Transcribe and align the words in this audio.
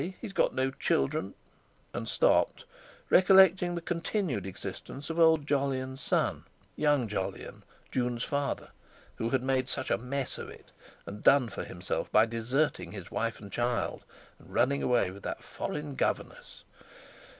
He's 0.19 0.33
got 0.33 0.55
no 0.55 0.71
children"—and 0.71 2.09
stopped, 2.09 2.65
recollecting 3.11 3.75
the 3.75 3.81
continued 3.83 4.47
existence 4.47 5.11
of 5.11 5.19
old 5.19 5.45
Jolyon's 5.45 6.01
son, 6.01 6.45
young 6.75 7.07
Jolyon, 7.07 7.61
Jun's 7.91 8.23
father, 8.23 8.71
who 9.17 9.29
had 9.29 9.43
made 9.43 9.69
such 9.69 9.91
a 9.91 9.99
mess 9.99 10.39
of 10.39 10.49
it, 10.49 10.71
and 11.05 11.23
done 11.23 11.49
for 11.49 11.63
himself 11.63 12.11
by 12.11 12.25
deserting 12.25 12.93
his 12.93 13.11
wife 13.11 13.39
and 13.39 13.51
child 13.51 14.03
and 14.39 14.51
running 14.51 14.81
away 14.81 15.11
with 15.11 15.21
that 15.21 15.43
foreign 15.43 15.93
governess. 15.93 16.63